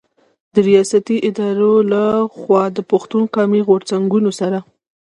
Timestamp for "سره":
4.39-4.57